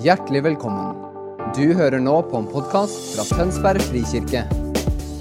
[0.00, 0.94] Hjertelig velkommen.
[1.52, 4.46] Du hører nå på en podkast fra Tønsberg frikirke.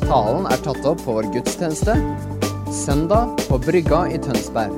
[0.06, 1.98] Talen er tatt opp på vår gudstjeneste
[2.72, 4.78] søndag på Brygga i Tønsberg.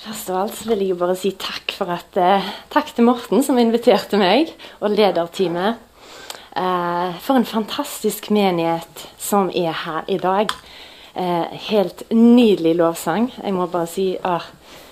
[0.00, 4.16] Først av alt vil jeg bare si takk at eh, Takk til Morten som inviterte
[4.16, 5.89] meg, og lederteamet.
[6.56, 10.50] Eh, for en fantastisk menighet som er her i dag.
[11.14, 13.30] Eh, helt nydelig lovsang.
[13.42, 14.46] Jeg må bare si ah,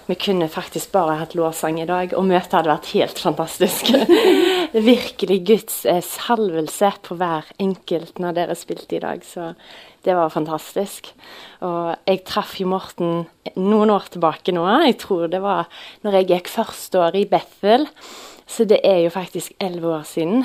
[0.08, 3.90] vi kunne faktisk bare hatt lovsang i dag, og møtet hadde vært helt fantastisk.
[4.92, 9.26] Virkelig Guds eh, salvelse på hver enkelt når dere spilte i dag.
[9.26, 9.50] Så
[10.06, 11.10] det var fantastisk.
[11.66, 13.26] Og jeg traff jo Morten
[13.58, 14.64] noen år tilbake nå.
[14.86, 15.66] Jeg tror det var
[16.06, 17.88] når jeg gikk første år i Bethel.
[18.48, 20.44] Så det er jo faktisk elleve år siden.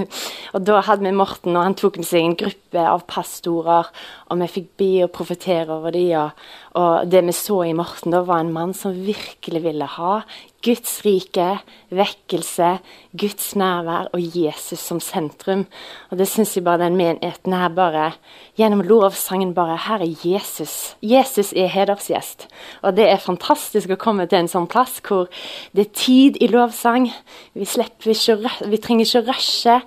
[0.54, 3.90] og da hadde vi Morten, og han tok med seg en gruppe av pastorer,
[4.26, 6.10] og vi fikk be og profetere over dem.
[6.18, 6.48] Og,
[6.80, 10.16] og det vi så i Morten, da var en mann som virkelig ville ha
[10.64, 11.58] Guds rike,
[11.92, 12.78] vekkelse,
[13.12, 15.66] Guds nærvær og Jesus som sentrum.
[16.10, 18.12] Og det syns jeg bare den menigheten her bare
[18.56, 20.96] Gjennom lovsangen bare Her er Jesus.
[21.02, 22.48] Jesus er hedersgjest.
[22.82, 25.28] Og det er fantastisk å komme til en sånn plass hvor
[25.74, 27.10] det er tid i lovsang.
[27.54, 28.38] Vi, slipper ikke,
[28.70, 29.80] vi trenger ikke å rushe.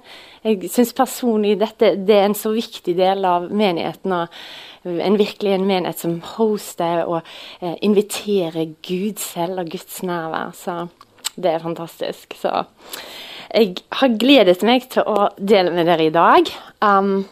[0.48, 4.14] Jeg syns personlig dette det er en så viktig del av menigheten.
[4.16, 4.28] og
[4.88, 7.22] en virkelig en menighet som hoster og
[7.62, 10.54] eh, inviterer Gud selv og Guds nærvær.
[10.56, 10.88] Så
[11.36, 12.38] det er fantastisk.
[12.40, 12.64] Så
[13.54, 16.52] jeg har gledet meg til å dele med dere i dag.
[16.84, 17.28] Um,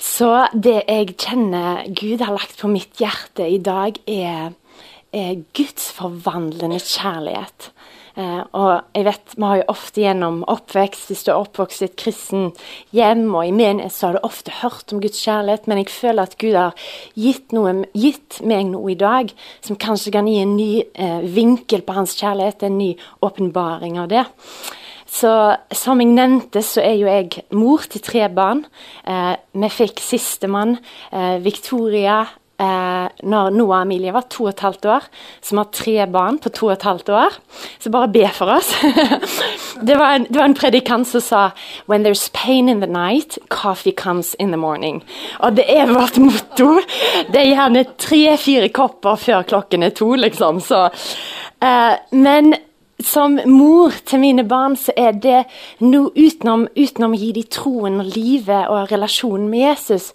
[0.00, 4.52] så det jeg kjenner Gud har lagt på mitt hjerte i dag, er,
[5.14, 7.70] er Guds forvandlende kjærlighet.
[8.14, 11.84] Eh, og jeg vet, Vi har jo ofte gjennom oppvekst, hvis du er oppvokst i
[11.88, 12.52] et kristen
[12.94, 16.22] hjem og i menighet, så har du ofte hørt om Guds kjærlighet, men jeg føler
[16.22, 16.78] at Gud har
[17.18, 21.82] gitt, noe, gitt meg noe i dag som kanskje kan gi en ny eh, vinkel
[21.82, 24.24] på hans kjærlighet, en ny åpenbaring av det.
[25.14, 28.64] Så Som jeg nevnte, så er jo jeg mor til tre barn.
[29.06, 30.78] Eh, vi fikk sistemann,
[31.12, 32.26] eh, Victoria,
[32.60, 35.06] eh, når Noah og Emilie var to og et halvt år,
[35.44, 37.38] som har tre barn på to og et halvt år.
[37.82, 38.72] Så bare be for oss.
[39.88, 41.44] det, var en, det, var en, predikant som sa
[41.90, 45.02] When there's pain in the night, coffee comes in the morning.
[45.40, 46.78] Og det er vårt motto.
[47.32, 50.60] Det er gjerne tre-fire kopper før klokken er to, liksom.
[50.64, 50.86] Så,
[51.64, 52.54] eh, men
[53.02, 55.42] som mor til mine barn, så er det
[55.82, 60.12] noe utenom, utenom å gi dem troen og livet og relasjonen med Jesus,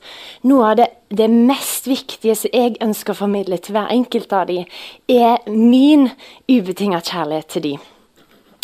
[0.47, 4.47] noe av det, det mest viktige som jeg ønsker å formidle til hver enkelt av
[4.49, 4.67] dem,
[5.11, 6.09] er min
[6.47, 7.87] ubetinga kjærlighet til dem.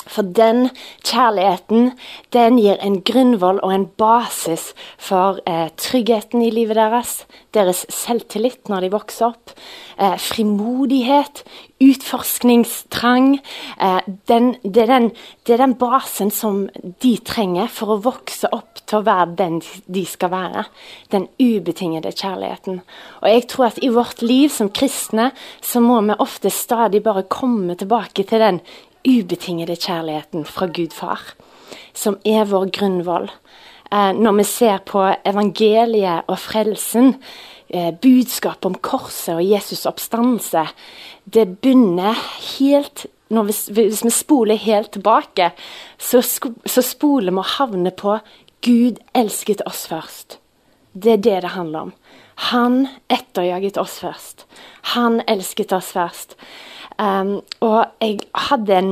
[0.05, 0.69] For den
[1.05, 1.93] kjærligheten
[2.35, 4.69] den gir en grunnvoll og en basis
[5.01, 7.23] for eh, tryggheten i livet deres,
[7.55, 9.55] deres selvtillit når de vokser opp,
[9.97, 11.41] eh, frimodighet,
[11.81, 13.39] utforskningstrang.
[13.81, 13.99] Eh,
[14.29, 15.09] den, det, er den,
[15.47, 16.65] det, er den, basen som
[17.01, 20.67] de trenger for å vokse opp til å være den de skal være.
[21.11, 22.81] Den ubetingede kjærligheten.
[23.23, 25.31] Og jeg tror at i vårt liv som kristne
[25.65, 28.61] så må vi ofte stadig bare komme tilbake til den
[29.05, 31.21] ubetingede kjærligheten fra Gud far,
[31.93, 33.29] som er vår grunnvoll.
[33.91, 37.15] Eh, når vi ser på evangeliet og frelsen,
[37.69, 40.67] eh, budskapet om korset og Jesus' oppstandelse,
[41.25, 42.13] det begynner
[42.59, 45.51] helt vi, Hvis vi spoler helt tilbake,
[45.97, 46.21] så,
[46.65, 48.19] så spoler vi å havne på
[48.61, 50.37] Gud elsket oss først.
[50.93, 51.93] Det er det det handler om.
[52.51, 54.45] Han etterjaget oss først.
[54.95, 56.35] Han elsket oss først.
[56.95, 58.91] Um, og jeg hadde en,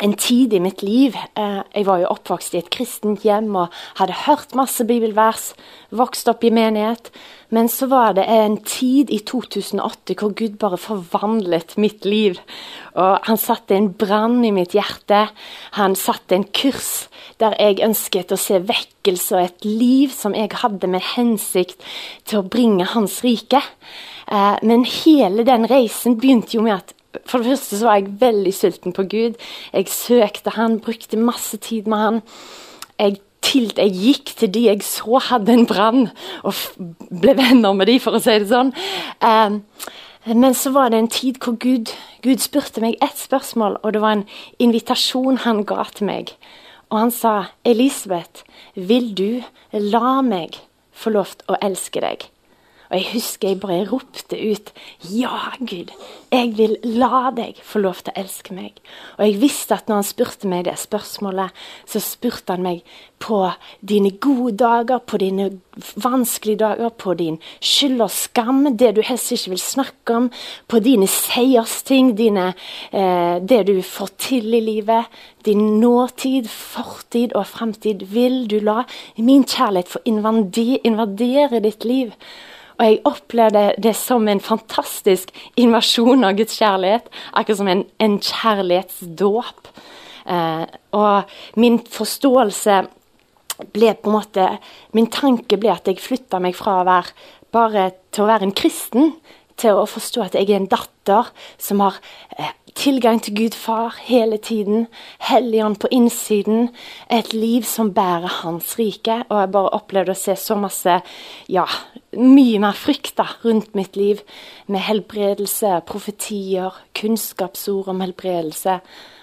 [0.00, 3.74] en tid i mitt liv uh, Jeg var jo oppvokst i et kristent hjem og
[3.98, 5.50] hadde hørt masse bibelvers,
[5.92, 7.10] vokst opp i menighet.
[7.52, 12.40] Men så var det en tid i 2008 hvor Gud bare forvandlet mitt liv.
[12.96, 15.26] Og Han satte en brann i mitt hjerte.
[15.76, 20.56] Han satte en kurs der jeg ønsket å se vekkelse og et liv som jeg
[20.56, 21.84] hadde med hensikt
[22.24, 23.60] til å bringe Hans rike.
[24.26, 28.16] Uh, men hele den reisen begynte jo med at for det første så var jeg
[28.20, 29.38] veldig sulten på Gud.
[29.72, 32.20] Jeg søkte han, brukte masse tid med han.
[32.98, 36.08] Jeg, til, jeg gikk til de jeg så hadde en brann,
[36.42, 36.54] og
[37.10, 38.72] ble venner med de, for å si det sånn.
[39.22, 39.62] Um,
[40.26, 41.92] men så var det en tid hvor Gud,
[42.26, 44.24] Gud spurte meg ett spørsmål, og det var en
[44.58, 46.32] invitasjon han ga til meg.
[46.90, 48.42] Og han sa, 'Elisabeth,
[48.74, 49.42] vil du
[49.72, 50.58] la meg
[50.92, 52.30] få lov til å elske deg?'
[52.90, 54.72] Og jeg husker jeg bare ropte ut
[55.10, 55.90] Ja, Gud,
[56.32, 58.78] jeg vil la deg få lov til å elske meg.
[59.18, 61.54] Og jeg visste at når han spurte meg det spørsmålet,
[61.88, 62.82] så spurte han meg
[63.22, 63.40] på
[63.80, 65.48] dine gode dager, på dine
[65.96, 70.28] vanskelige dager, på din skyld og skam, det du helst ikke vil snakke om,
[70.68, 72.50] på dine seiersting, dine,
[72.92, 75.08] eh, det du får til i livet,
[75.46, 78.04] din nåtid, fortid og framtid.
[78.12, 78.82] Vil du la
[79.16, 82.12] min kjærlighet få invadere ditt liv?
[82.76, 87.08] Og jeg opplevde det som en fantastisk invasjon av Guds kjærlighet.
[87.32, 89.70] Akkurat som en, en kjærlighetsdåp.
[90.26, 90.64] Eh,
[90.98, 92.82] og min forståelse
[93.72, 94.46] ble på en måte
[94.92, 97.14] Min tanke ble at jeg flytta meg fra å være
[97.54, 99.14] bare til å være en kristen,
[99.60, 101.30] til å forstå at jeg er en datter
[101.62, 101.98] som har
[102.38, 104.86] eh, tilgang til Gud far hele tiden.
[105.18, 106.68] Helligånd på innsiden.
[107.10, 109.22] Et liv som bærer hans rike.
[109.28, 111.00] Og jeg bare opplevde å se så masse
[111.48, 111.66] Ja,
[112.16, 114.22] mye mer frykt da, rundt mitt liv.
[114.66, 118.80] Med helbredelse, profetier, kunnskapsord om helbredelse.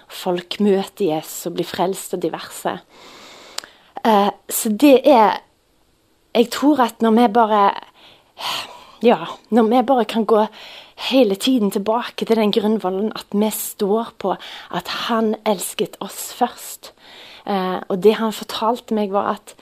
[0.08, 2.78] Folk møter Jesus og blir frelst og diverse.
[4.04, 5.40] Eh, så det er
[6.34, 7.72] Jeg tror at når vi bare
[9.04, 10.46] Ja, når vi bare kan gå
[11.10, 14.30] hele tiden tilbake til den grunnvollen at vi står på
[14.72, 16.94] at han elsket oss først.
[17.44, 19.52] Eh, og det han fortalte meg, var at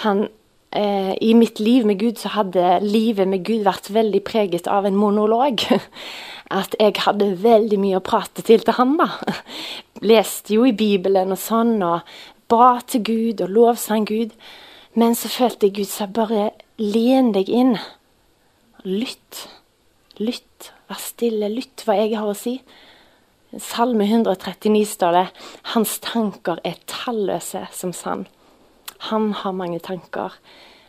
[0.00, 0.28] han
[0.72, 4.88] eh, I mitt liv med Gud så hadde livet med Gud vært veldig preget av
[4.88, 5.60] en monolog.
[6.60, 9.10] At jeg hadde veldig mye å prate til til han, da.
[10.10, 12.00] Leste jo i Bibelen og sånn, og
[12.48, 14.32] ba til Gud og lovsang Gud.
[14.94, 17.76] Men så følte jeg Gud sa bare len deg inn.
[18.86, 19.48] Lytt.
[20.22, 20.70] Lytt.
[20.86, 22.60] Vær stille, lytt hva jeg har å si.
[23.58, 25.24] Salme 139 står det
[25.72, 28.28] Hans tanker er talløse som sand.
[29.08, 30.36] Han har mange tanker.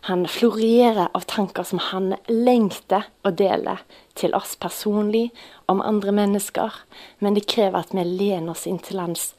[0.06, 3.80] Han florerer av tanker som han lengter å dele
[4.14, 5.32] til oss personlig,
[5.66, 6.78] om andre mennesker.
[7.18, 9.32] Men det krever at vi lener oss inn til hans,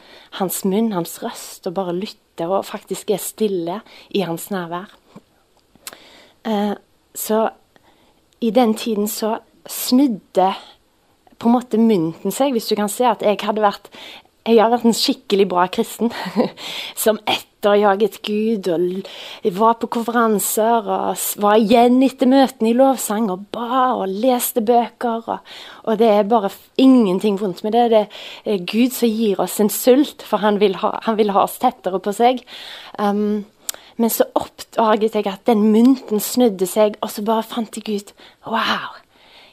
[0.42, 3.78] hans munn, hans røst, og bare lytter og faktisk er stille
[4.10, 4.90] i hans nærvær.
[6.42, 6.74] Eh,
[7.14, 7.46] så
[8.40, 9.38] i den tiden så
[9.68, 10.52] snudde
[11.38, 13.92] på en måte mynten seg, hvis du kan se at jeg hadde vært
[14.48, 16.12] jeg har vært en skikkelig bra kristen
[17.02, 19.08] som etterjaget Gud og
[19.58, 25.28] var på konferanser og var igjen etter møtene i lovsang og ba og leste bøker.
[25.34, 25.52] Og,
[25.84, 27.86] og det er bare ingenting vondt med det.
[27.92, 28.02] Det
[28.54, 31.58] er Gud som gir oss en sult, for han vil ha, han vil ha oss
[31.60, 32.40] tettere på seg.
[32.96, 33.44] Um,
[33.98, 34.24] men så
[34.78, 38.16] oppdaget jeg at den mynten snudde seg, og så bare fant jeg ut
[38.46, 38.98] Wow!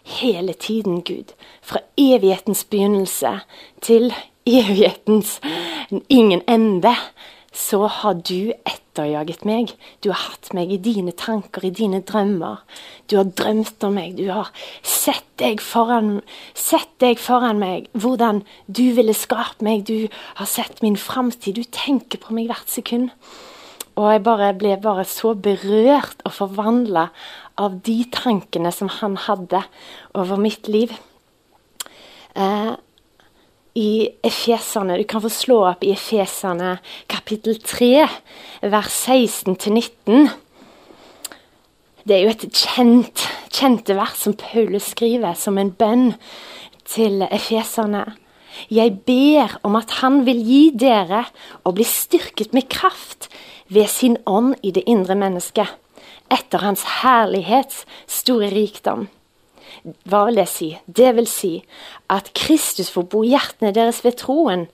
[0.05, 1.33] hele tiden, Gud.
[1.61, 3.39] Fra evighetens begynnelse
[3.81, 4.13] til
[4.45, 5.41] evighetens
[6.09, 6.95] ingen ende.
[7.55, 9.71] Så har du etterjaget meg.
[10.03, 12.65] Du har hatt meg i dine tanker, i dine drømmer.
[13.07, 14.17] Du har drømt om meg.
[14.17, 14.51] Du har
[14.83, 16.19] sett deg foran,
[16.53, 17.87] sett deg foran meg.
[17.93, 19.87] Hvordan du ville skape meg.
[19.87, 21.55] Du har sett min framtid.
[21.55, 23.15] Du tenker på meg hvert sekund.
[23.95, 27.07] Og jeg bare ble bare så berørt og forvandla
[27.61, 29.61] av de tankene som han hadde
[30.15, 30.91] over mitt liv.
[32.35, 32.73] Eh,
[33.75, 38.07] I Efeserne Du kan få slå opp i Efeserne kapittel 3,
[38.67, 40.29] vers 16-19.
[42.05, 46.11] Det er jo et kjent, kjente vers som Paulus skriver som en bønn
[46.85, 48.03] til efeserne.
[48.69, 51.25] Jeg ber om at Han vil gi dere
[51.65, 53.27] å bli styrket med kraft
[53.67, 55.67] ved sin ånd i det indre mennesket
[56.33, 59.07] etter Hans herlighets store rikdom.
[60.09, 60.69] Hva vil det si?
[60.85, 61.51] Det vil si
[62.09, 64.65] at Kristus får bo hjertene deres ved troen,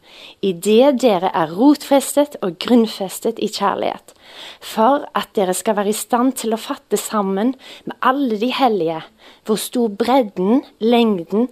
[0.44, 4.14] idet dere er rotfestet og grunnfestet i kjærlighet,
[4.60, 7.56] for at dere skal være i stand til å fatte sammen
[7.88, 9.02] med alle de hellige
[9.48, 11.50] hvor stor bredden, lengden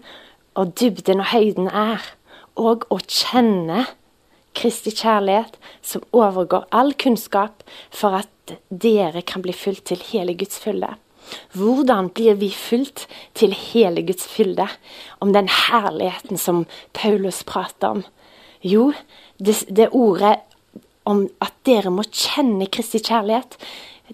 [0.59, 2.03] og dybden og høyden er,
[2.59, 3.87] og å kjenne
[4.57, 10.59] Kristi kjærlighet som overgår all kunnskap, for at dere kan bli fulgt til hele Guds
[10.59, 10.95] fylde.
[11.53, 13.05] Hvordan blir vi fulgt
[13.37, 14.67] til hele Guds fylde?
[15.21, 18.03] Om den herligheten som Paulus prater om.
[18.63, 18.91] Jo,
[19.37, 20.39] det, det ordet
[21.05, 23.57] om at dere må kjenne Kristi kjærlighet,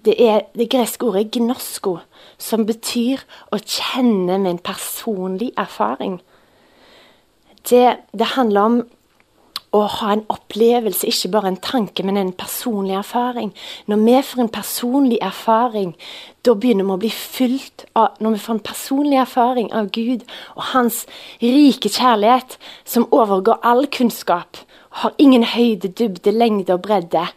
[0.04, 1.98] det er det greske ordet 'gnosko',
[2.38, 6.20] som betyr å kjenne med en personlig erfaring.
[7.70, 8.76] Det, det handler om
[9.74, 13.52] å ha en opplevelse, ikke bare en tanke, men en personlig erfaring.
[13.90, 15.94] Når vi får en personlig erfaring,
[16.46, 20.22] da begynner vi å bli fylt av Når vi får en personlig erfaring av Gud
[20.54, 21.04] og Hans
[21.42, 24.56] rike kjærlighet, som overgår all kunnskap,
[25.02, 27.28] har ingen høyde, dybde, lengde og bredde.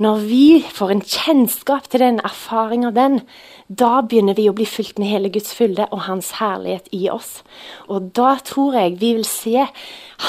[0.00, 3.20] når vi får en kjennskap til den erfaring av den,
[3.68, 7.42] da begynner vi å bli fylt med hele Guds fylde og Hans herlighet i oss.
[7.86, 9.66] Og da tror jeg vi vil se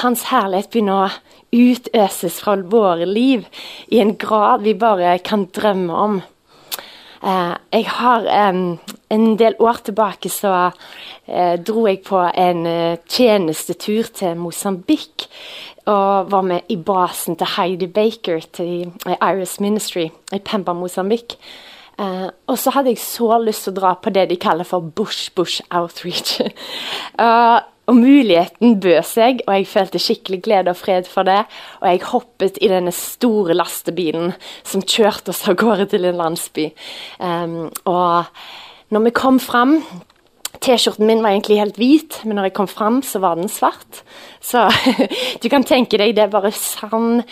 [0.02, 1.08] Hans herlighet begynne å
[1.52, 3.48] utøses fra våre liv
[3.92, 6.22] i en grad vi bare kan drømme om.
[7.22, 8.78] Eh, jeg har eh,
[9.10, 10.72] En del år tilbake så
[11.28, 15.28] eh, dro jeg på en uh, tjenestetur til Mosambik.
[15.86, 21.36] Og var med i basen til Heidi Baker til Iris Ministry i Pemba, Mosambik.
[22.00, 24.80] Uh, og så hadde jeg så lyst til å dra på det de kaller for
[24.80, 26.40] Bush Bush Outreach.
[27.20, 27.60] uh,
[27.92, 31.42] og muligheten bød seg, og jeg følte skikkelig glede og fred for det.
[31.82, 34.32] Og jeg hoppet i denne store lastebilen
[34.64, 36.70] som kjørte oss av gårde til en landsby.
[37.20, 38.32] Um, og
[38.96, 39.82] når vi kom fram
[40.62, 44.04] T-skjorten min var egentlig helt hvit, men når jeg kom fram, så var den svart.
[44.46, 44.68] Så
[45.42, 47.24] du kan tenke deg, det er bare sand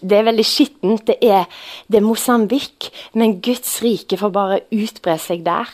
[0.00, 1.04] Det er veldig skittent.
[1.10, 1.44] Det er,
[1.92, 5.68] er Mosambik, men Guds rike får bare utbre seg der.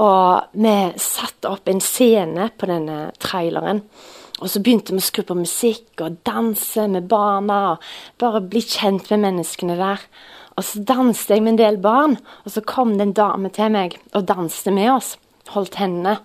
[0.00, 3.82] Og vi satte opp en scene på denne traileren.
[4.42, 7.74] Og så begynte vi å skru på musikk og danse med barna.
[7.74, 10.06] og Bare bli kjent med menneskene der.
[10.56, 13.70] Og så danset jeg med en del barn, og så kom det en dame til
[13.72, 15.14] meg og danste med oss
[15.52, 16.18] holdt hendene.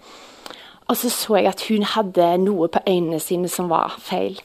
[0.88, 4.40] Og så så jeg at hun hadde noe på øynene sine som var feil.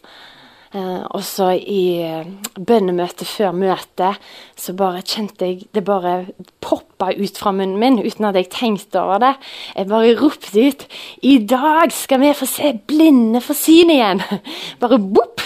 [0.73, 4.17] Uh, og så i uh, bønnemøtet før møtet
[4.57, 6.31] så bare kjente jeg det bare
[6.65, 9.35] poppa ut fra munnen min uten at jeg tenkte over det.
[9.77, 10.87] Jeg bare ropte ut
[11.21, 14.25] 'I dag skal vi få se blinde for syn igjen!'
[14.81, 15.45] bare bopp!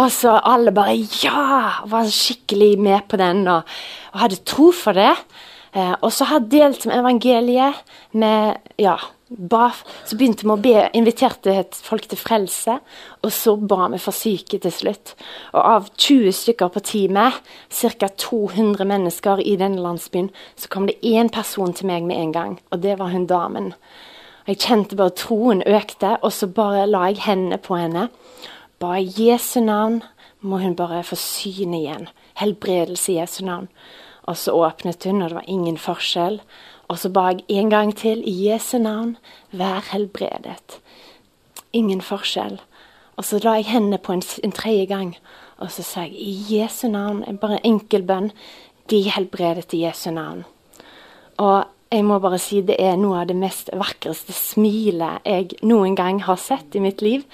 [0.00, 3.68] Og så alle bare 'ja!' Var skikkelig med på den og,
[4.12, 5.12] og hadde tro for det.
[5.72, 7.78] Uh, og så hadde delt med evangeliet
[8.12, 8.98] med ja,
[9.32, 9.70] ba,
[10.04, 12.76] så begynte vi å be, inviterte folk til frelse,
[13.22, 15.14] og så ba vi for syke til slutt.
[15.54, 17.40] Og av 20 stykker på teamet,
[17.72, 18.10] ca.
[18.26, 22.56] 200 mennesker i denne landsbyen, så kom det én person til meg med en gang,
[22.70, 23.72] og det var hun damen.
[24.46, 28.08] Jeg kjente bare troen økte, og så bare la jeg hendene på henne.
[28.82, 30.00] Ba i Jesu navn
[30.42, 32.08] må hun bare få syn igjen.
[32.40, 33.68] Helbredelse i Jesu navn.
[34.22, 36.40] Og så åpnet hun, og det var ingen forskjell.
[36.88, 39.16] Og så ba jeg en gang til i Jesu navn,
[39.50, 40.78] vær helbredet.
[41.72, 42.60] Ingen forskjell.
[43.16, 45.16] Og så la jeg hendene på en, en tredje gang,
[45.58, 48.30] og så sa jeg i Jesu navn, bare en enkel bønn,
[48.90, 50.44] de helbredet i Jesu navn.
[51.42, 55.96] Og jeg må bare si det er noe av det mest vakreste smilet jeg noen
[55.98, 57.26] gang har sett i mitt liv.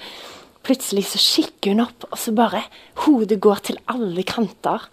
[0.67, 2.65] Plutselig så kikker hun opp, og så bare
[3.05, 4.89] Hodet går til alle kanter.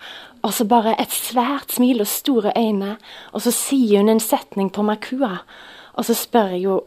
[0.46, 2.96] Og så bare et svært smil og store øyne.
[3.34, 5.40] Og så sier hun en setning på makua.
[5.98, 6.80] Og så spør jeg jo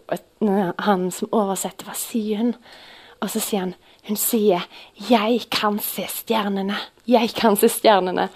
[0.80, 2.54] han som oversetter, hva sier hun?
[3.20, 3.76] Og så sier han
[4.08, 4.66] hun sier
[5.10, 6.80] 'Jeg kan se stjernene'.
[7.08, 8.30] Jeg kan se stjernene.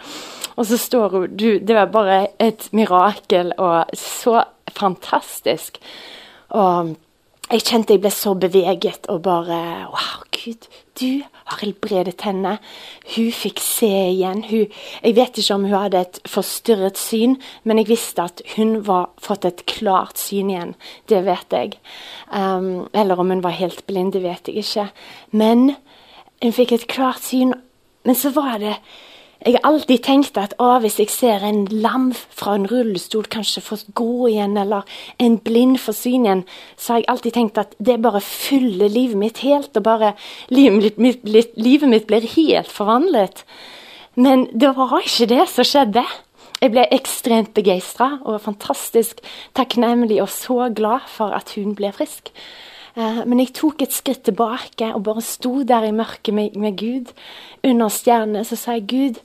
[0.55, 5.77] Og så står hun du, Det var bare et mirakel og så fantastisk.
[6.49, 6.95] Og
[7.53, 9.59] jeg kjente jeg ble så beveget og bare
[9.93, 10.65] Wow, Gud,
[10.99, 12.55] du har helbredet henne.
[13.13, 14.41] Hun fikk se igjen.
[14.49, 14.71] Hun,
[15.03, 19.11] jeg vet ikke om hun hadde et forstyrret syn, men jeg visste at hun var
[19.21, 20.73] fått et klart syn igjen.
[21.09, 21.77] Det vet jeg.
[22.33, 24.89] Um, eller om hun var helt blind, det vet jeg ikke.
[25.31, 25.75] Men
[26.41, 27.53] hun fikk et klart syn.
[28.03, 28.79] Men så var det
[29.43, 33.63] jeg har alltid tenkt at å, hvis jeg ser en lam fra en rullestol kanskje
[33.65, 34.87] få gå igjen, eller
[35.19, 36.43] en blind få syn igjen,
[36.79, 40.13] så har jeg alltid tenkt at det bare fyller livet mitt helt, og bare
[40.53, 41.25] livet mitt,
[41.59, 43.43] livet mitt blir helt forvandlet.
[44.15, 46.05] Men det var ikke det som skjedde.
[46.63, 49.19] Jeg ble ekstremt begeistra og fantastisk
[49.57, 52.31] takknemlig og så glad for at hun ble frisk.
[52.93, 56.77] Uh, men jeg tok et skritt tilbake og bare sto der i mørket med, med
[56.77, 57.09] Gud
[57.65, 58.45] under stjernene.
[58.45, 59.19] Så sa jeg, Gud,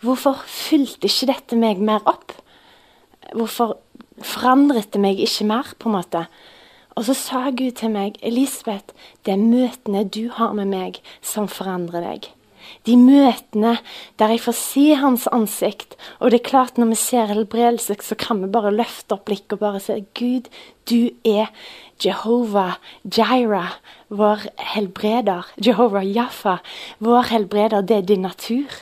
[0.00, 2.32] Hvorfor fylte ikke dette meg mer opp?
[3.36, 3.76] Hvorfor
[4.24, 6.24] forandret det meg ikke mer, på en måte?
[6.96, 11.48] Og så sa Gud til meg, Elisabeth, det er møtene du har med meg, som
[11.48, 12.30] forandrer deg.
[12.86, 13.76] De møtene
[14.20, 15.96] der jeg får se hans ansikt.
[16.20, 19.56] Og det er klart, når vi ser helbredelse, så kan vi bare løfte opp blikket
[19.58, 20.50] og bare si Gud,
[20.88, 21.50] du er
[22.00, 23.66] Jehovah Jaira,
[24.08, 25.48] vår helbreder.
[25.60, 26.58] Jehovah Jaffa,
[26.98, 27.84] vår helbreder.
[27.84, 28.80] Det er din natur.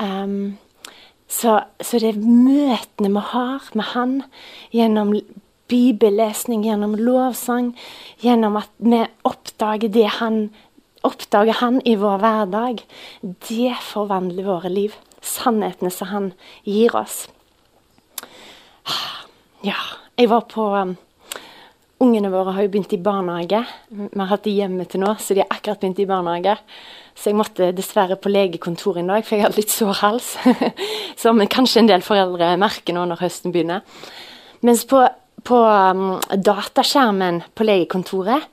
[0.00, 0.58] Um,
[1.30, 4.14] så, så, det møtene vi har med Han
[4.74, 5.12] gjennom
[5.70, 7.74] bibellesning, gjennom lovsang,
[8.24, 10.48] gjennom at vi oppdager det Han
[11.06, 12.82] oppdager Han i vår hverdag,
[13.22, 14.96] det forvandler våre liv.
[15.20, 16.32] Sannhetene som Han
[16.64, 17.28] gir oss.
[19.60, 19.76] Ja,
[20.16, 20.64] jeg var på
[22.00, 23.60] ungene våre har jo begynt i barnehage.
[23.90, 26.56] Vi har hatt de hjemme til nå, så de har akkurat begynt i barnehage.
[27.20, 30.32] Så jeg måtte dessverre på legekontoret en dag, for jeg hadde litt sår hals.
[31.20, 33.84] Som kanskje en del foreldre merker nå når høsten begynner.
[34.64, 35.02] Mens på,
[35.44, 38.48] på um, dataskjermen på legekontoret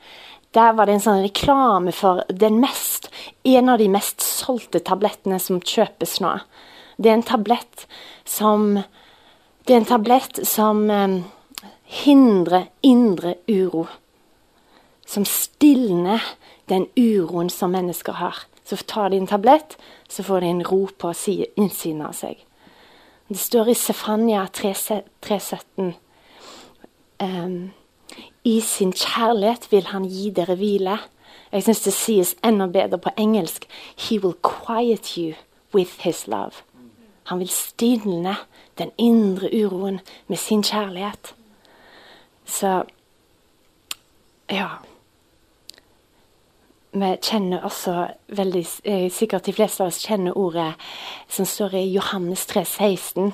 [0.56, 2.24] der var det en sånn reklame for
[2.56, 3.10] mest,
[3.44, 6.34] en av de mest solgte tablettene som kjøpes nå.
[6.98, 7.86] Det er en tablett
[8.26, 8.82] som
[9.68, 11.18] Det er en tablett som um,
[11.84, 13.86] hindrer indre uro.
[15.06, 16.24] Som stilner
[16.72, 18.46] den uroen som mennesker har.
[18.68, 19.78] Så tar de en tablett,
[20.10, 21.14] så får de en ro på
[21.56, 22.44] innsiden av seg.
[23.28, 25.94] Det står i Sefania 317
[27.24, 27.72] um,
[28.44, 30.98] i sin kjærlighet vil han gi dere hvile.
[31.52, 33.68] Jeg syns det sies enda bedre på engelsk.
[33.98, 35.34] He will quiet you
[35.76, 36.64] with his love.
[37.28, 38.38] Han vil stilne
[38.78, 41.36] den indre uroen med sin kjærlighet.
[42.46, 42.84] Så
[44.50, 44.68] ja.
[46.98, 50.72] Vi kjenner også veldig eh, Sikkert de fleste av oss kjenner ordet
[51.30, 53.34] som står i Johannes 3, 16.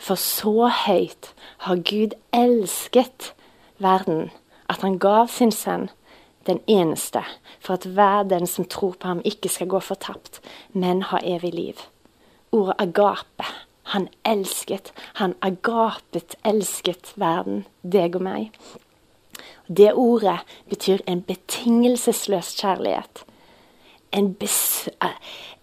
[0.00, 1.32] For så høyt
[1.66, 3.34] har Gud elsket
[3.82, 4.30] verden,
[4.70, 5.90] at han gav sin sønn,
[6.46, 7.20] den eneste,
[7.60, 10.40] for at hver den som tror på ham, ikke skal gå fortapt,
[10.72, 11.86] men ha evig liv.
[12.52, 13.50] Ordet agape.
[13.92, 14.92] Han elsket.
[15.20, 18.60] Han agapet elsket verden, deg og meg.
[19.68, 20.38] Det ordet
[20.70, 23.24] betyr en betingelsesløs kjærlighet.
[24.12, 24.36] En,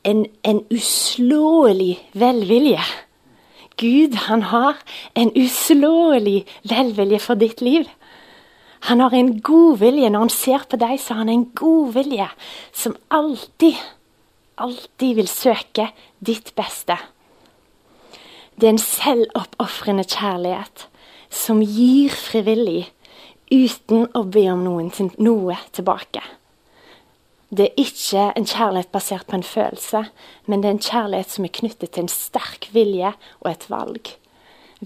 [0.04, 2.84] en, en uslåelig velvilje.
[3.78, 4.78] Gud, han har
[5.16, 7.88] en uslåelig velvilje for ditt liv.
[8.90, 10.10] Han har en godvilje.
[10.10, 12.28] Når han ser på deg, så har han en godvilje
[12.76, 13.80] som alltid,
[14.58, 15.88] alltid vil søke
[16.20, 17.00] ditt beste.
[18.60, 20.88] Det er en selvoppofrende kjærlighet
[21.34, 22.92] som gir frivillig
[23.54, 24.90] uten å be om noen,
[25.22, 26.24] noe tilbake.
[27.54, 30.08] Det er ikke en kjærlighet basert på en følelse,
[30.50, 34.14] men det er en kjærlighet som er knyttet til en sterk vilje og et valg.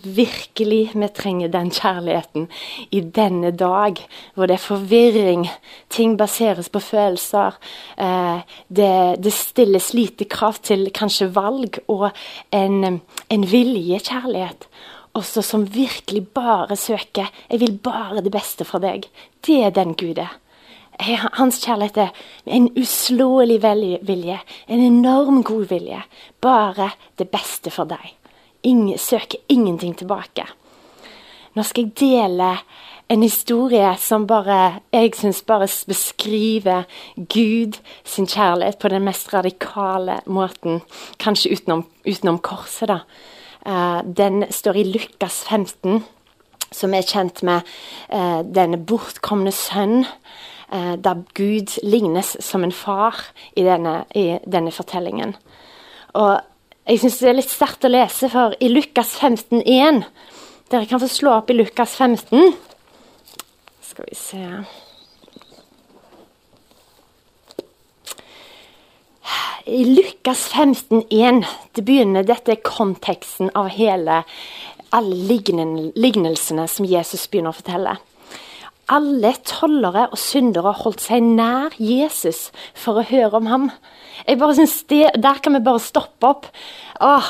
[0.04, 2.48] Virkelig, vi trenger den kjærligheten
[2.92, 3.98] i denne dag,
[4.36, 5.48] hvor det er forvirring.
[5.90, 7.56] Ting baseres på følelser.
[7.98, 12.12] Eh, det, det, stilles lite krav til kanskje valg og
[12.52, 14.68] en, en vilje-kjærlighet.
[15.18, 19.10] Også som virkelig bare søker 'Jeg vil bare det beste for deg'.
[19.46, 20.38] Det er den Gud er.
[21.34, 22.10] Hans kjærlighet er
[22.46, 23.62] en uslåelig
[24.08, 26.04] vilje, en enorm god vilje.
[26.42, 28.18] Bare det beste for deg
[28.68, 30.46] ingen, søker ingenting tilbake.
[31.56, 32.52] Nå skal jeg dele
[33.10, 36.84] en historie som bare, jeg syns bare beskriver
[37.16, 40.82] Gud sin kjærlighet på den mest radikale måten.
[41.20, 43.00] Kanskje utenom, utenom korset, da.
[43.68, 46.04] Uh, den står i Lukas 15,
[46.72, 47.68] som er kjent med
[48.14, 50.06] uh, denne bortkomne sønn.
[50.68, 53.16] Der da Gud lignes som en far
[53.56, 55.32] i denne, i denne fortellingen.
[56.20, 56.42] Og
[56.84, 60.02] jeg syns det er litt sterkt å lese, for i Lukas 15,1
[60.68, 62.52] Dere kan få slå opp i Lukas 15.
[63.88, 64.44] Skal vi se
[69.68, 74.22] I Lukas 15,1 det begynner, Dette er konteksten av hele
[74.96, 75.40] alle
[76.00, 77.98] lignelsene som Jesus begynner å fortelle.
[78.88, 83.68] Alle tollere og syndere holdt seg nær Jesus for å høre om ham.
[84.24, 86.48] Jeg bare synes det, Der kan vi bare stoppe opp.
[87.04, 87.28] Åh,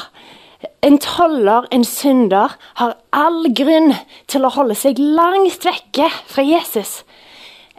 [0.86, 3.96] en toller, en synder, har all grunn
[4.28, 7.02] til å holde seg langt vekke fra Jesus.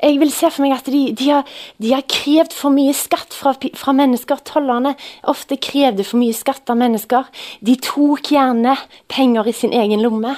[0.02, 1.48] Jeg vil se for meg at de, de, har,
[1.82, 4.44] de har, krevd for mye skatt fra, fra, mennesker.
[4.46, 4.94] Tollerne
[5.30, 7.26] ofte krevde for mye skatt av mennesker.
[7.64, 8.76] De tok gjerne
[9.10, 10.36] penger i sin egen lomme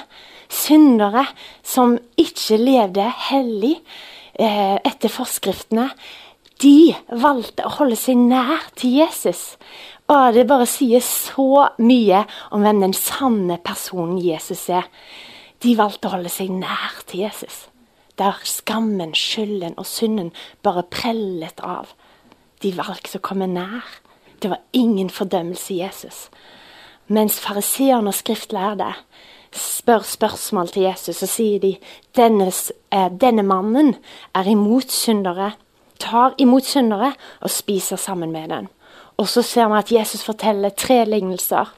[0.51, 1.25] syndere
[1.63, 3.77] som ikke levde hellig
[4.35, 5.89] eh, etter forskriftene,
[6.61, 6.91] de
[7.23, 9.55] valgte å holde seg nær til Jesus.
[10.11, 14.85] Og det bare sier så mye om hvem den sanne personen Jesus er.
[15.63, 17.70] De valgte å holde seg nær til Jesus.
[18.21, 20.29] Der skammen, skylden og synden
[20.61, 21.95] bare prellet av.
[22.61, 23.87] De valgte å komme nær.
[24.37, 26.27] Det var ingen fordømmelse i Jesus.
[27.09, 28.91] Mens fariseerne og skriftlærde
[29.57, 31.73] spør spørsmål til Jesus, så sier de
[32.15, 32.51] denne,
[32.91, 33.95] eh, denne mannen
[34.35, 35.53] er imot syndere,
[35.99, 38.69] tar imot syndere og spiser sammen med den.
[39.17, 41.73] Og så ser vi at Jesus forteller tre lignelser.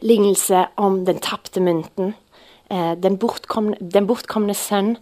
[0.00, 2.14] Lignelse om den tapte mynten,
[2.70, 4.96] eh, den, bortkomne, den bortkomne sønn,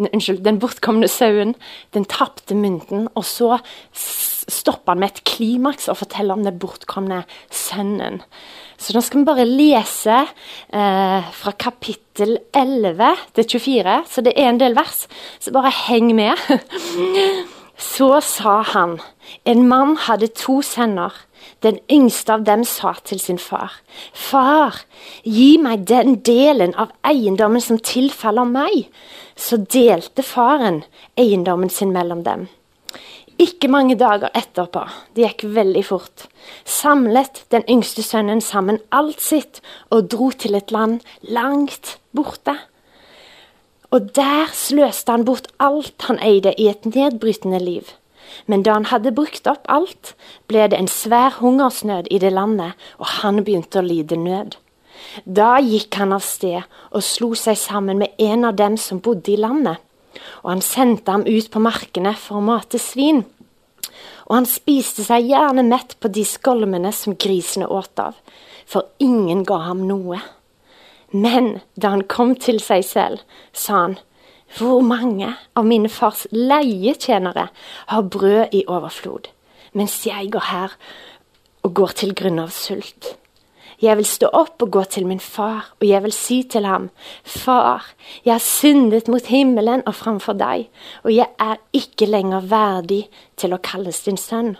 [0.00, 1.54] Unnskyld, den bortkomne sauen,
[1.94, 3.58] den tapte mynten, og så
[3.92, 8.22] stopper han med et klimaks og forteller om den bortkomne sønnen.
[8.80, 14.50] Så nå skal vi bare lese eh, fra kapittel 11 til 24, så det er
[14.50, 15.04] en del vers.
[15.38, 16.40] Så bare heng med.
[17.82, 19.00] Så sa han,
[19.44, 21.14] en mann hadde to sønner.
[21.62, 23.72] Den yngste av dem sa til sin far,
[24.14, 24.76] Far,
[25.26, 28.86] gi meg den delen av eiendommen som tilfaller meg.
[29.42, 30.84] Så delte faren
[31.18, 32.46] eiendommen sin mellom dem.
[33.42, 34.84] Ikke mange dager etterpå,
[35.16, 36.26] det gikk veldig fort,
[36.68, 42.54] samlet den yngste sønnen sammen alt sitt og dro til et land langt borte.
[43.90, 47.90] Og der sløste han bort alt han eide i et nedbrytende liv.
[48.46, 50.14] Men da han hadde brukt opp alt,
[50.48, 54.56] ble det en svær hungersnød i det landet, og han begynte å lide nød.
[55.24, 59.34] Da gikk han av sted og slo seg sammen med en av dem som bodde
[59.34, 59.80] i landet
[60.42, 63.22] og han sendte ham ut på markene for å mate svin.
[64.28, 68.16] Og han spiste seg gjerne mett på de skolmene som grisene åt av,
[68.66, 70.20] for ingen ga ham noe.
[71.12, 73.98] Men da han kom til seg selv, sa han,
[74.56, 77.48] hvor mange av mine fars leietjenere
[77.88, 79.30] har brød i overflod,
[79.72, 80.76] mens jeg går her
[81.64, 83.14] og går til grunn av sult?
[83.82, 86.90] Jeg vil stå opp og gå til min far, og jeg vil si til ham,
[87.24, 87.88] Far,
[88.24, 90.68] jeg har syndet mot himmelen og framfor deg,
[91.02, 94.54] og jeg er ikke lenger verdig til å kalles din sønn.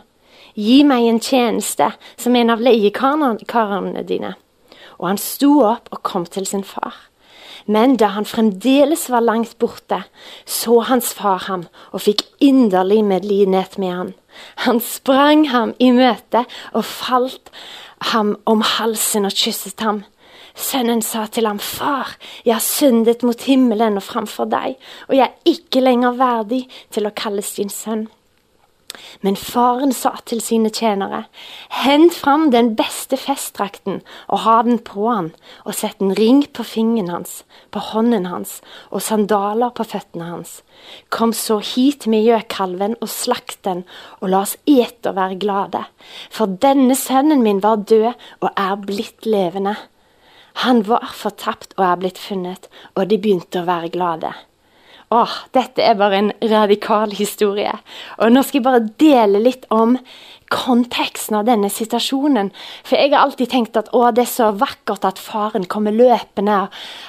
[0.58, 4.34] Gi meg en tjeneste som en av leiekarene dine.
[4.98, 6.98] Og han sto opp og kom til sin far.
[7.66, 10.02] Men da han fremdeles var langt borte,
[10.44, 14.12] så hans far ham og fikk inderlig medlidenhet med han.
[14.66, 17.52] Han sprang ham i møte og falt
[18.10, 20.02] ham om halsen og kysset ham.
[20.58, 24.76] Sønnen sa til ham, Far, jeg har syndet mot himmelen og framfor deg,
[25.08, 28.08] og jeg er ikke lenger verdig til å kalles din sønn.
[29.24, 31.24] Men faren sa til sine tjenere,
[31.82, 35.30] hent fram den beste festdrakten og ha den på han,
[35.64, 37.42] og sett en ring på fingeren hans,
[37.74, 38.58] på hånden hans,
[38.90, 40.60] og sandaler på føttene hans.
[41.14, 43.84] Kom så hit med gjøkalven og slakt den,
[44.20, 45.86] og la oss ete og være glade.
[46.30, 49.76] For denne sønnen min var død og er blitt levende.
[50.66, 54.32] Han var fortapt og er blitt funnet, og de begynte å være glade.
[55.12, 57.72] Åh, dette er bare en radikal historie.
[58.16, 59.98] Og nå skal jeg bare dele litt om
[60.52, 62.50] konteksten av denne situasjonen.
[62.84, 66.58] For jeg har alltid tenkt at å, det er så vakkert at faren kommer løpende.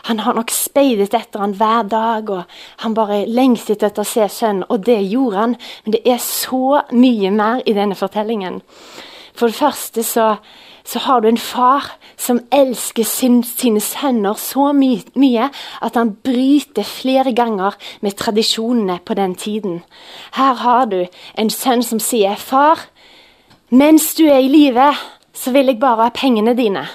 [0.09, 4.27] Han har nok speidet etter han hver dag, og han bare lengstet etter å se
[4.31, 4.67] sønnen.
[4.67, 5.57] Og det gjorde han.
[5.85, 8.61] Men det er så mye mer i denne fortellingen.
[9.33, 10.27] For det første så
[10.85, 15.47] så har du en far som elsker sin, sine sønner så my mye
[15.81, 19.81] at han bryter flere ganger med tradisjonene på den tiden.
[20.35, 21.05] Her har du
[21.37, 22.79] en sønn som sier, 'Far,
[23.69, 24.93] mens du er i live,
[25.33, 26.87] så vil jeg bare ha pengene dine.'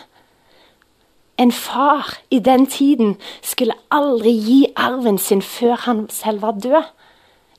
[1.39, 6.83] En far i den tiden skulle aldri gi arven sin før han selv var død.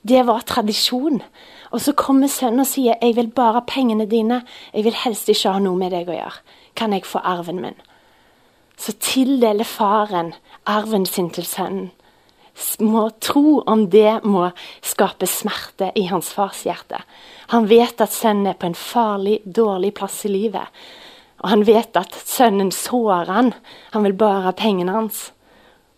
[0.02, 1.20] Det var tradisjon.
[1.70, 4.42] Og så kommer sønnen og sier 'Jeg vil bare ha pengene dine.
[4.74, 6.40] Jeg vil helst ikke ha noe med deg å gjøre.
[6.74, 7.82] Kan jeg få arven min?'
[8.76, 10.34] Så tildeler faren
[10.66, 11.90] arven sin til sønnen.
[12.80, 14.50] Må tro om det må
[14.82, 17.02] skape smerte i hans fars hjerte.
[17.48, 20.66] Han vet at sønnen er på en farlig, dårlig plass i livet.
[21.40, 23.54] Og han vet at sønnen sårer han.
[23.92, 25.30] Han vil bare ha pengene hans.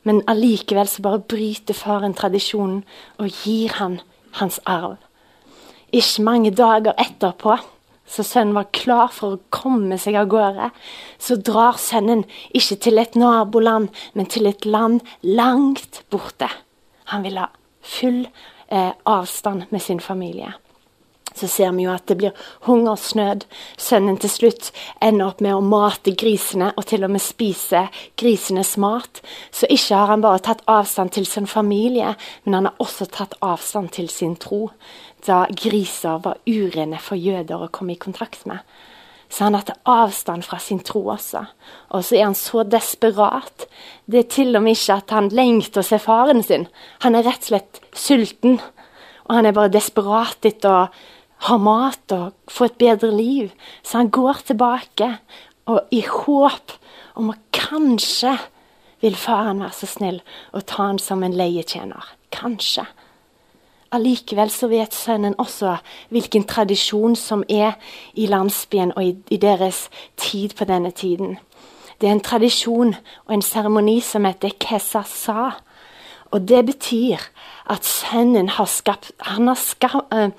[0.03, 2.83] Men allikevel så bare bryter faren tradisjonen
[3.23, 4.01] og gir han
[4.41, 4.97] hans arv.
[5.93, 7.59] Ikke mange dager etterpå,
[8.09, 10.71] så sønnen var klar for å komme seg av gårde,
[11.21, 12.25] så drar sønnen
[12.57, 16.49] ikke til et naboland, men til et land langt borte.
[17.12, 17.49] Han vil ha
[17.83, 18.25] full
[18.69, 20.53] eh, avstand med sin familie.
[21.35, 23.47] Så ser vi jo at det blir hungersnød.
[23.81, 27.87] Sønnen til slutt ender opp med å mate grisene, og til og med spise
[28.21, 29.23] grisenes mat.
[29.51, 32.14] Så ikke har han bare tatt avstand til sin familie,
[32.45, 34.68] men han har også tatt avstand til sin tro
[35.27, 38.62] da griser var urene for jøder å komme i kontakt med.
[39.33, 41.45] Så han har tatt avstand fra sin tro også.
[41.97, 43.64] Og så er han så desperat.
[44.05, 46.66] Det er til og med ikke at han lengter å se faren sin.
[47.07, 48.59] Han er rett og slett sulten.
[49.25, 50.83] Og han er bare desperat etter å
[51.48, 53.52] ha mat og få et bedre liv.
[53.83, 55.16] Så han går tilbake
[55.66, 56.74] og i håp
[57.14, 58.37] om at kanskje
[59.02, 60.20] vil faren være så snill
[60.55, 62.12] å ta han som en leietjener.
[62.33, 62.87] Kanskje.
[63.92, 65.74] Allikevel så vet sønnen også
[66.14, 67.74] hvilken tradisjon som er
[68.14, 71.37] i landsbyen og i, i, deres tid på denne tiden.
[72.00, 72.94] Det er en tradisjon
[73.26, 75.50] og en seremoni som heter kesasa.
[76.33, 77.21] Og det betyr
[77.71, 80.31] at sønnen har, skapt, han har skam, uh,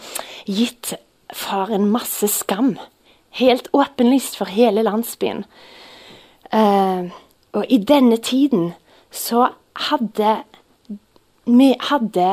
[0.50, 0.96] gitt
[1.34, 2.76] faren masse skam.
[3.34, 5.44] Helt åpenlyst for hele landsbyen.
[6.54, 7.14] Uh,
[7.54, 8.74] og i denne tiden
[9.14, 9.48] så
[9.90, 10.40] hadde,
[11.90, 12.32] hadde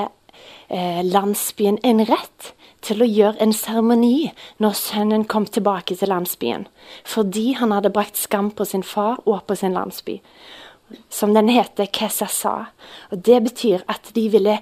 [0.72, 4.30] uh, landsbyen en rett til å gjøre en seremoni
[4.62, 6.66] når sønnen kom tilbake til landsbyen.
[7.04, 10.20] Fordi han hadde brakt skam på sin far og på sin landsby.
[11.10, 12.70] Som den heter Kesasa.
[13.10, 14.58] Og Det betyr at de ville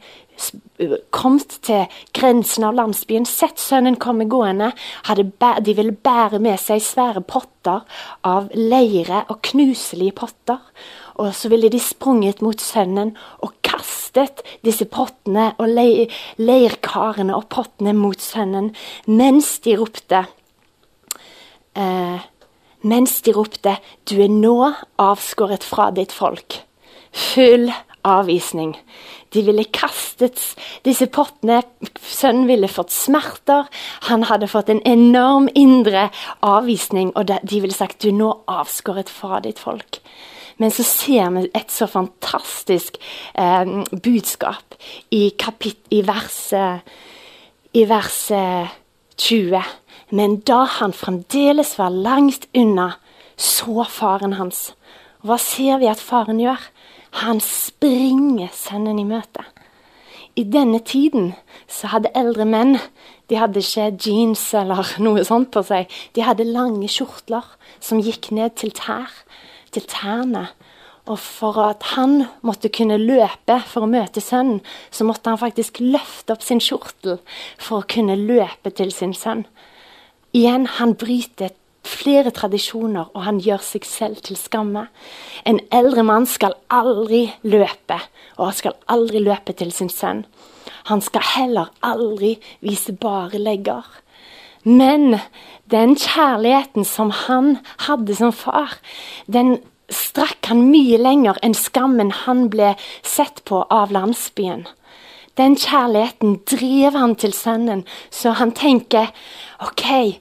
[1.10, 4.72] kommet til grensen av landsbyen, sett sønnen komme gående.
[5.08, 7.82] de ville bære med seg svære potter
[8.22, 10.58] av leire og knuselige potter.
[11.18, 15.74] Og så ville de sprunget mot sønnen og kastet disse pottene og
[16.38, 18.70] leirkarene og pottene mot sønnen
[19.06, 20.22] mens de ropte
[21.74, 22.22] eh,
[22.82, 26.62] Mens de ropte 'Du er nå avskåret fra ditt folk'.
[27.12, 27.72] Full
[28.04, 28.76] avvisning.
[29.34, 30.40] De ville kastet
[30.84, 31.62] disse pottene.
[32.00, 33.66] Sønnen ville fått smerter.
[34.08, 36.10] Han hadde fått en enorm indre
[36.42, 40.00] avvisning, og de ville sagt 'Du er nå avskåret fra ditt folk'.
[40.58, 42.96] Men så ser vi et så fantastisk
[43.34, 43.64] eh,
[44.02, 44.74] budskap
[45.10, 46.80] i, kapit i verset
[47.74, 48.68] i verset
[49.18, 49.62] 20.
[50.10, 52.94] Men da han fremdeles var langt unna,
[53.36, 54.72] så faren hans.
[55.22, 56.60] Hva ser vi at faren gjør?
[57.24, 59.44] Han springer sønnen i møte.
[60.38, 61.32] I denne tiden
[61.66, 62.76] så hadde eldre menn
[63.28, 65.90] de hadde ikke jeans eller noe sånt på seg.
[66.16, 67.44] De hadde lange kjortler
[67.80, 69.12] som gikk ned til tær
[69.74, 70.46] til tærne.
[71.08, 74.60] Og for at han måtte kunne løpe for å møte sønnen,
[74.92, 77.16] så måtte han faktisk løfte opp sin kjortel
[77.56, 79.46] for å kunne løpe til sin sønn.
[80.36, 81.54] Igjen, han bryter
[81.88, 84.86] flere tradisjoner, og han gjør seg selv til skamme.
[85.48, 87.96] En eldre mann skal aldri løpe,
[88.36, 90.26] og skal aldri løpe til sin sønn.
[90.92, 93.86] Han skal heller aldri vise bare legger.
[94.68, 95.20] Men
[95.70, 98.76] den kjærligheten som han hadde som far,
[99.26, 104.66] den strakk han mye lenger enn skammen han ble sett på av landsbyen.
[105.38, 109.12] Den kjærligheten drev han til sønnen, så han tenker
[109.62, 110.18] OK,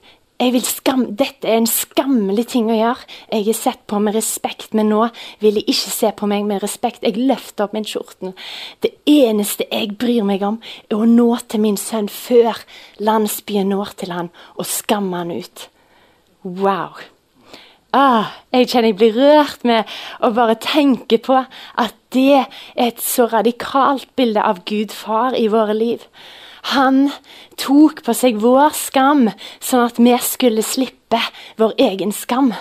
[0.62, 3.08] skam, dette er en skammelig ting å gjøre.
[3.32, 5.08] Jeg er sett på med respekt, men nå
[5.40, 7.02] vil jeg ikke se på meg med respekt.
[7.02, 8.32] Jeg løfter opp min kjortel.
[8.80, 12.62] Det eneste jeg bryr meg om, er å nå til min sønn før
[13.02, 15.68] landsbyen når til han, og skamme han ut.
[16.44, 17.02] Wow.
[17.96, 19.88] Ah, jeg kjenner jeg blir rørt med
[20.20, 25.46] å bare tenke på at det er et så radikalt bilde av Gud far i
[25.48, 26.04] våre liv.
[26.74, 27.06] Han
[27.56, 29.30] tok på seg vår skam,
[29.64, 31.20] sånn at vi skulle slippe
[31.56, 32.52] vår egen skam.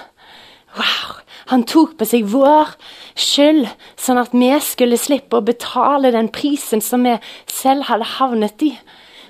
[0.77, 1.19] Wow!
[1.51, 2.71] Han tok på seg vår
[3.19, 3.67] skyld,
[3.99, 7.17] sånn at vi skulle slippe å betale den prisen som vi
[7.51, 8.73] selv hadde havnet i.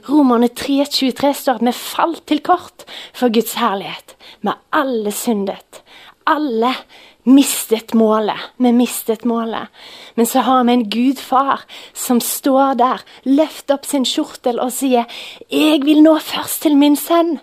[0.08, 2.86] Romerne 3,23 står at vi falt til kort
[3.18, 4.14] for Guds herlighet.
[4.42, 5.82] Vi har alle syndet.
[6.28, 6.74] Alle
[7.28, 8.40] mistet målet.
[8.58, 9.68] Vi mistet målet.
[10.16, 11.62] Men så har vi en gudfar
[11.94, 15.06] som står der, løfter opp sin kjortel og sier
[15.52, 17.40] 'Jeg vil nå først til min sønn'.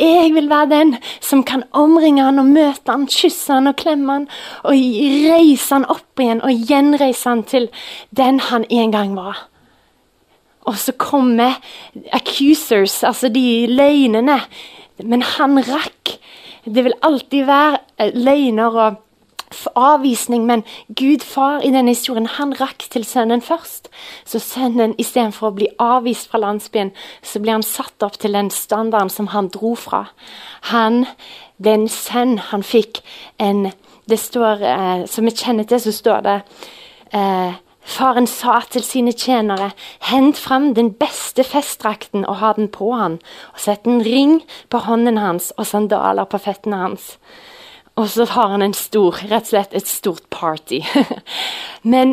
[0.00, 4.12] Jeg vil være den som kan omringe han og møte han, kysse han og klemme
[4.12, 4.28] han,
[4.64, 7.68] og reise han opp igjen og gjenreise han til
[8.16, 9.48] den han en gang var.
[10.66, 11.60] Og så kommer
[12.12, 14.40] accusers, altså de løgnene.
[15.04, 16.18] Men han rakk.
[16.66, 19.02] Det vil alltid være løgner og
[19.76, 23.88] avvisning, men Gud far i denne historien han rakk til sønnen først.
[24.26, 26.90] Så sønnen istedenfor å bli avvist fra landsbyen,
[27.22, 30.06] så blir han satt opp til den standarden som han dro fra.
[30.72, 31.04] Han
[31.62, 32.38] ble en sønn.
[32.50, 33.02] Han fikk
[33.38, 33.70] en
[34.06, 36.42] det står, eh, Som vi kjenner til, så står det
[37.12, 37.54] eh,
[37.86, 39.70] Faren sa til sine tjenere,
[40.10, 43.20] hent fram den beste festdrakten og ha den på han,
[43.54, 44.40] og sett en ring
[44.74, 47.14] på hånden hans og sandaler på føttene hans.
[47.96, 50.82] Og så har han en stor, rett og slett et stort party.
[51.92, 52.12] Men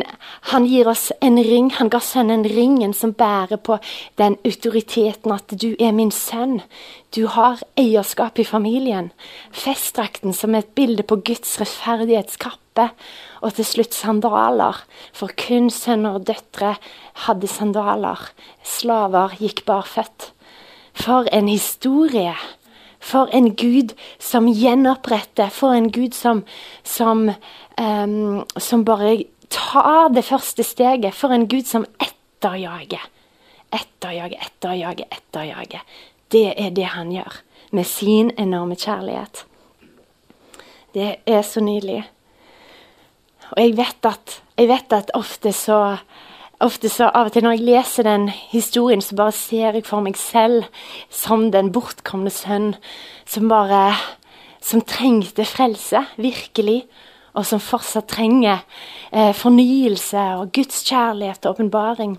[0.54, 1.74] han gir oss en ring.
[1.76, 3.82] Han ga sønnen ringen som bærer på
[4.22, 6.62] den autoriteten at du er min sønn.
[7.12, 9.12] Du har eierskap i familien.
[9.52, 11.58] Festdrakten som er et bilde på Guds
[12.74, 12.90] rettferdighetskappe.
[13.42, 14.76] Og til slutt sandaler.
[15.14, 16.78] For kun sønner og døtre
[17.26, 18.32] hadde sandaler.
[18.64, 20.32] Slaver gikk barføtt.
[20.94, 22.36] For en historie!
[23.00, 25.50] For en Gud som gjenoppretter.
[25.50, 26.44] For en Gud som,
[26.84, 27.30] som,
[27.78, 31.14] um, som bare tar det første steget.
[31.14, 33.10] For en Gud som etterjager.
[33.74, 35.82] Etterjager, etterjager, etterjager.
[36.32, 37.42] Det er det han gjør
[37.74, 39.46] med sin enorme kjærlighet.
[40.94, 42.04] Det er så nydelig.
[43.52, 45.98] Og jeg vet at, jeg vet at ofte så
[46.64, 50.04] ofte så Av og til når jeg leser den historien, så bare ser jeg for
[50.06, 50.68] meg selv
[51.12, 52.74] som den bortkomne sønn
[53.26, 53.94] som bare
[54.64, 56.86] Som trengte frelse, virkelig.
[57.36, 58.62] Og som fortsatt trenger
[59.12, 62.14] eh, fornyelse og Guds kjærlighet og åpenbaring.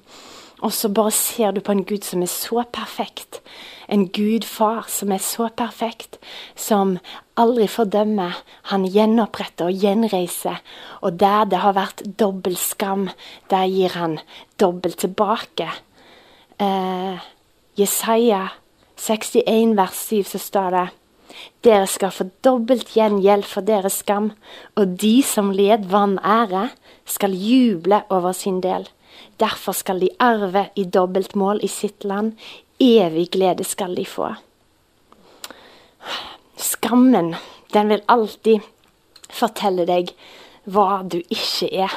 [0.60, 3.40] Og så bare ser du på en Gud som er så perfekt.
[3.88, 6.18] En Gud far som er så perfekt,
[6.56, 6.98] som
[7.40, 8.40] aldri fordømmer.
[8.70, 10.61] Han gjenoppretter og gjenreiser.
[11.03, 13.09] Og der det har vært dobbel skam,
[13.51, 14.18] der gir han
[14.61, 15.70] dobbelt tilbake.
[16.62, 17.23] Eh,
[17.79, 18.49] Jesaja
[18.97, 20.88] 61 vers 7 så står det
[21.64, 24.31] dere skal få dobbelt gjengjeld for deres skam,
[24.79, 26.68] og de som led vann ære,
[27.05, 28.87] skal juble over sin del.
[29.40, 32.33] Derfor skal de arve i dobbelt mål i sitt land.
[32.81, 34.35] Evig glede skal de få.
[36.56, 37.34] Skammen,
[37.74, 38.62] den vil alltid
[39.34, 40.12] fortelle deg
[40.70, 41.92] hva du ikke er.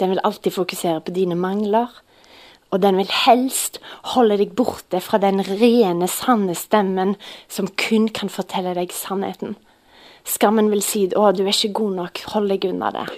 [0.00, 1.88] Den vil alltid fokusere på dine mangler.
[2.74, 3.78] Og den vil helst
[4.14, 7.14] holde deg borte fra den rene, sanne stemmen
[7.48, 9.56] som kun kan fortelle deg sannheten.
[10.26, 12.18] Skammen vil si 'Å, du er ikke god nok.
[12.34, 13.10] Hold deg unna det'.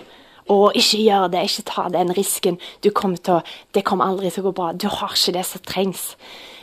[0.48, 2.58] Og ikke gjør det, ikke ta den risken.
[2.84, 3.42] Du kommer til å,
[3.74, 4.72] det kommer aldri til å gå bra.
[4.72, 6.16] Du har ikke det som trengs.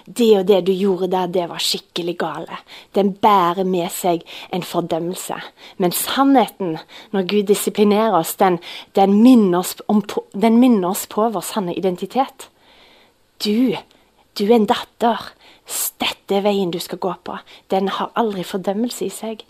[0.06, 2.60] Det og det du gjorde der, det var skikkelig gale.
[2.94, 4.22] Den bærer med seg
[4.54, 5.40] en fordømmelse.
[5.82, 6.78] Men sannheten,
[7.12, 8.60] når Gud disiplinerer oss, den,
[8.96, 12.50] den, minner, oss om, den minner oss på vår sanne identitet.
[13.42, 13.74] Du,
[14.38, 15.32] du er en datter.
[16.00, 17.40] Dette er veien du skal gå på.
[17.74, 19.42] Den har aldri fordømmelse i seg.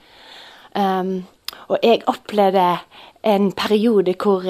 [0.71, 1.25] Um,
[1.67, 2.77] og jeg opplevde
[3.25, 4.45] en periode hvor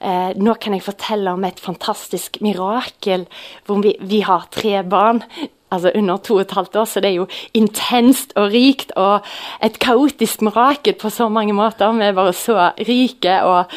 [0.00, 3.26] eh, Nå kan jeg fortelle om et fantastisk mirakel
[3.66, 5.22] hvor vi, vi har tre barn.
[5.68, 9.26] Altså under to og et halvt år, så det er jo intenst og rikt og
[9.60, 11.92] et kaotisk mirakel på så mange måter.
[11.92, 13.74] Vi er bare så rike og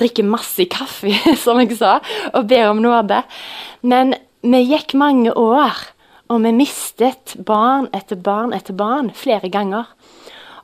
[0.00, 1.12] drikker masse kaffe,
[1.44, 1.98] som jeg sa,
[2.32, 3.20] og ber om nåde.
[3.84, 5.76] Men vi gikk mange år,
[6.32, 9.92] og vi mistet barn etter barn etter barn flere ganger.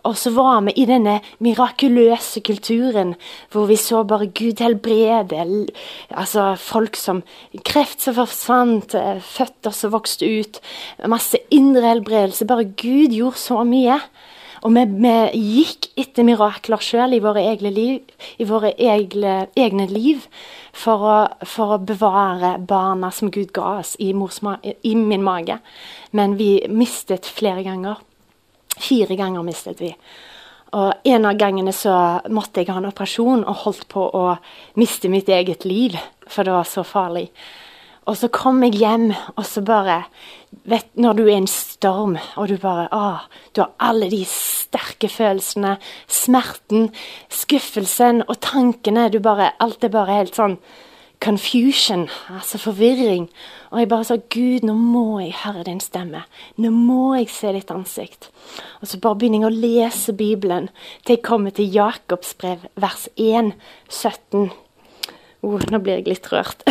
[0.08, 3.14] Og så var vi i denne mirakuløse kulturen
[3.52, 5.66] hvor vi så bare Gud helbrede.
[6.10, 7.22] Altså folk som
[7.66, 10.60] Kreft som forsvant, eh, føtter som vokste ut.
[11.08, 12.48] Masse indre helbredelse.
[12.48, 14.00] Bare Gud gjorde så mye.
[14.60, 18.02] Og vi, vi gikk etter mirakler sjøl i våre egne liv,
[18.36, 20.26] i våre egne, egne liv
[20.76, 21.16] for å,
[21.48, 25.56] for å, bevare barna som Gud ga oss i, i min mage.
[26.12, 28.04] Men vi mistet flere ganger.
[28.80, 29.94] Fire ganger mistet vi.
[30.76, 31.92] Og En av gangene så
[32.30, 34.26] måtte jeg ha en operasjon og holdt på å
[34.78, 35.96] miste mitt eget liv,
[36.30, 37.28] for det var så farlig.
[38.08, 40.04] Og så kom jeg hjem, og så bare
[40.64, 44.24] vet, Når du er i en storm, og du bare ah, Du har alle de
[44.24, 45.76] sterke følelsene.
[46.08, 46.90] Smerten,
[47.28, 49.10] skuffelsen og tankene.
[49.10, 50.58] Du bare, alt er bare helt sånn
[51.20, 53.28] confusion, altså forvirring.
[53.70, 56.24] Og jeg bare sa Gud, nå må jeg høre din stemme.
[56.56, 58.30] Nå må jeg se ditt ansikt.
[58.80, 60.70] Og så bare begynner jeg å lese Bibelen
[61.04, 63.52] til jeg kommer til Jakobs brev, vers 1,
[63.88, 64.48] 17.
[65.46, 66.64] Oh, nå blir jeg litt rørt.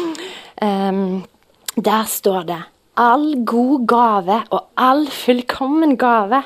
[0.66, 1.22] um,
[1.76, 2.62] der står det
[3.00, 6.42] All god gave og all fullkommen gave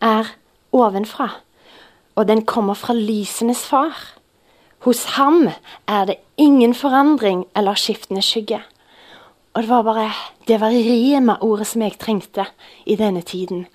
[0.00, 0.30] er
[0.72, 1.26] ovenfra,
[2.16, 4.17] og den kommer fra lysenes far
[4.86, 5.48] hos ham
[5.88, 8.60] er det ingen forandring eller skiftende skygge.
[9.54, 10.12] Og det var bare
[10.48, 12.44] Det var Rema-ordet som jeg trengte
[12.86, 13.66] i denne tiden.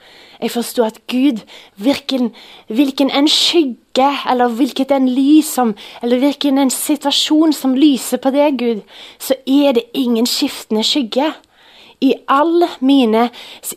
[0.41, 1.43] Jeg forsto at Gud,
[1.75, 2.31] hvilken,
[2.67, 8.29] hvilken, en skygge eller hvilket en lys som, eller hvilken en situasjon som lyser på
[8.29, 8.81] det, Gud,
[9.19, 11.33] så er det ingen skiftende skygge.
[12.01, 13.29] I alle mine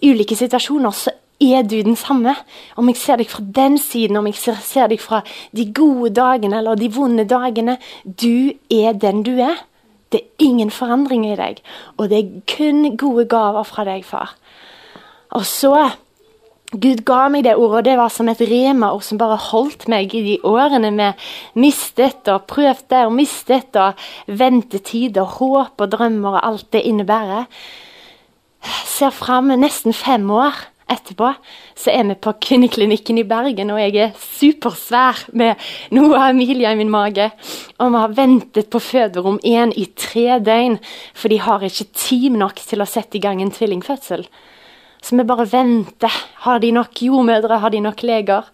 [0.02, 2.34] ulike situasjoner så er du den samme?
[2.76, 5.22] Om jeg ser deg fra den siden, om jeg ser, ser deg fra
[5.56, 7.76] de gode dagene eller de vonde dagene.
[8.04, 9.60] Du er den du er.
[10.12, 11.60] Det er ingen forandring i deg.
[11.98, 14.36] Og det er kun gode gaver fra deg, far.
[15.36, 15.74] Og så
[16.74, 20.10] Gud ga meg det ordet, og det var som et rema-ord som bare holdt meg
[20.18, 21.10] i de årene vi
[21.62, 23.94] mistet og prøvde og mistet og
[24.26, 27.46] ventetid og håp og drømmer og alt det innebærer.
[28.90, 31.32] Ser fram nesten fem år Etterpå
[31.74, 35.58] så er vi på kvinneklinikken i Bergen, og jeg er supersvær med
[35.96, 37.26] noe av Emilia i min mage.
[37.82, 40.78] Og vi har ventet på føderom én i tre døgn,
[41.10, 44.22] for de har ikke team nok til å sette i gang en tvillingfødsel.
[45.02, 46.22] Så vi bare venter.
[46.46, 47.58] Har de nok jordmødre?
[47.62, 48.46] Har de nok leger?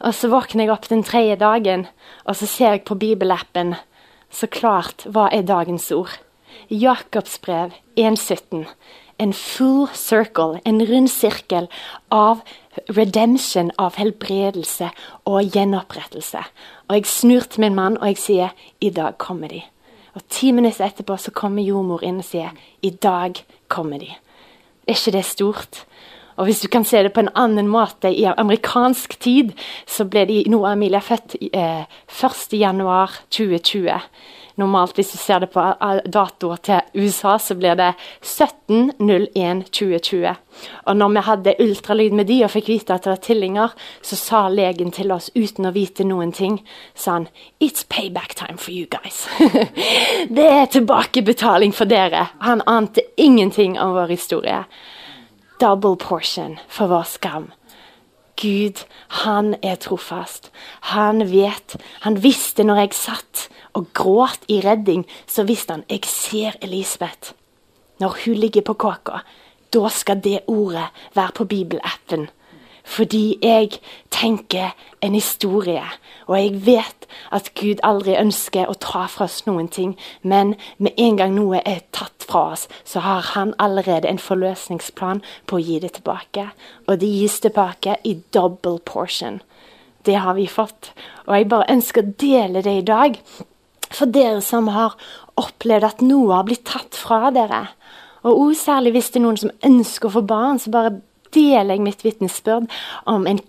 [0.00, 1.86] Og så våkner jeg opp den tredje dagen,
[2.24, 3.76] og så ser jeg på bibelappen.
[4.32, 6.16] Så klart, hva er dagens ord?
[6.72, 8.64] Jakobs brev 1,17
[9.18, 11.68] en full circle, en rund sirkel
[12.10, 12.42] av
[12.88, 14.90] redemption, av helbredelse
[15.30, 16.42] og gjenopprettelse.
[16.88, 18.50] Og jeg snur til min mann og jeg sier
[18.80, 19.62] i dag kommer de.
[20.14, 22.50] Og ti minutter etterpå så kommer jordmor inn og sier
[22.82, 24.12] i dag kommer de.
[24.86, 25.84] Er ikke det stort?
[26.36, 29.52] Og hvis du kan se det på en annen måte, i amerikansk tid
[29.86, 34.00] så ble de, Noah av Emilia født eh, 1.1.2020.
[34.56, 35.58] Normalt, hvis du ser det på
[36.06, 40.34] datoer til USA, så blir det 17.01.2020.
[40.86, 43.68] Og når vi hadde ultralyd med de og fikk vite at det var tvillinger,
[44.02, 46.62] så sa legen til oss uten å vite noen ting,
[46.94, 47.28] sa han
[47.58, 49.28] It's payback time for you guys.
[50.36, 52.26] det er tilbakebetaling for dere.
[52.38, 54.64] Han ante ingenting om vår historie.
[55.58, 57.50] Double portion for vår skam.
[58.40, 58.84] Gud,
[59.24, 60.50] han er trofast.
[60.92, 61.76] Han vet.
[62.00, 67.34] Han visste når jeg satt og gråt i redding, så visste han jeg ser Elisabeth.
[68.02, 69.22] Når hun ligger på kåka,
[69.74, 72.28] da skal det ordet være på bibelappen.
[72.84, 73.78] Fordi jeg
[74.12, 75.84] tenker en historie,
[76.26, 79.94] og jeg vet at Gud aldri ønsker å ta fra oss noen ting.
[80.22, 85.22] Men med en gang noe er tatt fra oss, så har han allerede en forløsningsplan
[85.48, 86.50] på å gi det tilbake.
[86.86, 89.40] Og det gis tilbake i double portion.
[90.04, 90.92] Det har vi fått.
[91.26, 93.16] Og jeg bare ønsker å dele det i dag.
[93.94, 94.96] For dere som har
[95.40, 97.66] opplevd at noe har blitt tatt fra dere.
[98.28, 100.98] Og særlig hvis det er noen som ønsker å få barn, så bare
[101.34, 102.70] deler jeg mitt vitnesbyrd
[103.10, 103.40] om en,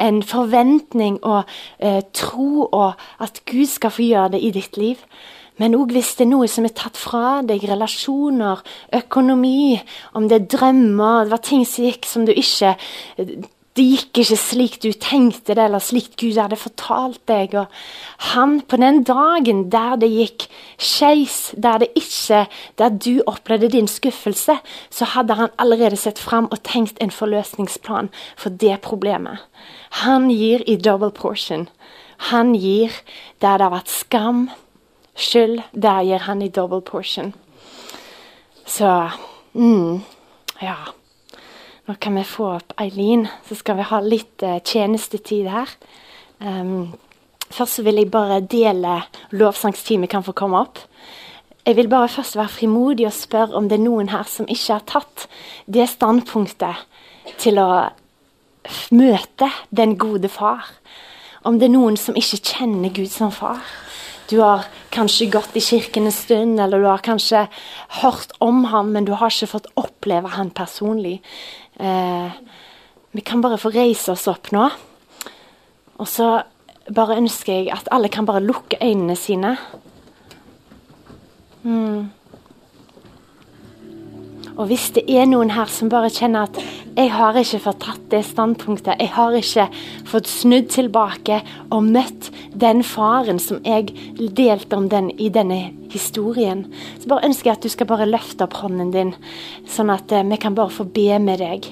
[0.00, 1.44] en forventning og
[1.78, 5.00] eh, tro og at Gud skal få gjøre det i ditt liv.
[5.60, 8.62] Men òg hvis det er noe som er tatt fra deg, relasjoner,
[8.96, 9.76] økonomi,
[10.16, 12.74] om det er drømmer, det var ting som gikk som du ikke
[13.72, 17.54] det gikk ikke slik du tenkte det, eller slik Gud hadde fortalt deg.
[17.56, 17.70] Og
[18.32, 20.46] han, på den dagen der det gikk
[20.76, 22.46] skeis, der det ikke
[22.78, 24.58] Der du opplevde din skuffelse,
[24.90, 29.38] så hadde han allerede sett fram og tenkt en forløsningsplan for det problemet.
[30.04, 31.68] Han gir i double portion.
[32.30, 32.92] Han gir
[33.40, 34.50] der det har vært skam,
[35.16, 35.62] skyld.
[35.72, 37.34] Der gir han i double portion.
[38.66, 39.10] Så
[39.54, 40.02] mm,
[40.60, 40.76] Ja.
[41.88, 45.70] Nå kan vi få opp Eileen, så skal vi ha litt eh, tjenestetid her.
[46.38, 46.92] Um,
[47.50, 49.00] først vil jeg bare dele
[49.34, 50.78] lovsangsteamet kan få komme opp.
[51.66, 54.78] Jeg vil bare først være frimodig og spørre om det er noen her som ikke
[54.78, 55.26] har tatt
[55.66, 56.86] det standpunktet
[57.42, 57.68] til å
[58.94, 60.70] møte den gode far.
[61.42, 63.62] Om det er noen som ikke kjenner Gud som far.
[64.30, 64.64] Du har
[64.94, 67.46] kanskje gått i kirken en stund, eller du har kanskje
[68.00, 71.18] hørt om ham, men du har ikke fått oppleve ham personlig.
[71.82, 72.32] Eh,
[73.12, 74.68] vi kan bare få reise oss opp nå.
[75.98, 76.28] Og så
[76.94, 79.56] bare ønsker jeg at alle kan bare lukke øynene sine.
[81.62, 82.10] Mm.
[84.56, 86.58] Og hvis det er noen her som bare kjenner at
[86.92, 89.68] jeg har ikke fått tatt det standpunktet, jeg har ikke
[90.08, 91.38] fått snudd tilbake
[91.72, 93.94] og møtt den faren som jeg
[94.36, 96.66] delte om den i denne historien,
[97.00, 99.14] så bare ønsker jeg at du skal bare løfte opp hånden din,
[99.68, 101.68] sånn at eh, vi kan bare få be med deg.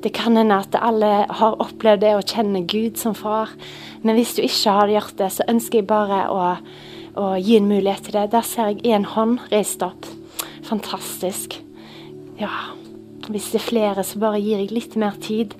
[0.00, 3.52] Det kan hende at alle har opplevd det å kjenne Gud som far,
[4.00, 6.44] men hvis du ikke har gjort det, så ønsker jeg bare å,
[7.20, 8.30] å gi en mulighet til det.
[8.32, 10.08] Der ser jeg én hånd reist opp.
[10.68, 11.60] Fantastisk.
[12.40, 12.72] Ja,
[13.28, 15.52] hvis det er flere, så bare gir jeg litt mer tid.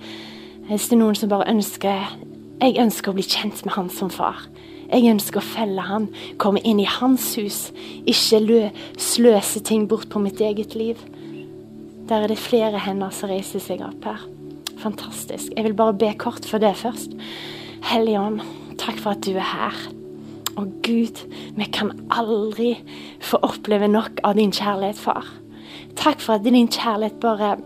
[0.71, 2.17] Hvis det er noen som bare ønsker
[2.61, 4.43] Jeg ønsker å bli kjent med han som far.
[4.91, 7.71] Jeg ønsker å felle han, komme inn i hans hus.
[8.05, 8.59] Ikke lø,
[9.01, 11.01] sløse ting bort på mitt eget liv.
[12.11, 14.27] Der er det flere hender som reiser seg opp her.
[14.83, 15.55] Fantastisk.
[15.57, 17.17] Jeg vil bare be kort for det først.
[17.89, 18.45] Hellige Ånd,
[18.83, 19.81] takk for at du er her.
[20.61, 21.25] Og Gud,
[21.57, 22.75] vi kan aldri
[23.25, 25.40] få oppleve nok av din kjærlighet, far.
[26.01, 27.57] Takk for at din kjærlighet bare